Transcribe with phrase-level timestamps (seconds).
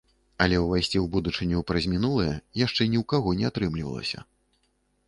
[0.43, 2.27] Але ўвайсці ў будучыню праз мінулае
[2.65, 4.19] яшчэ ні ў каго не атрымлівалася.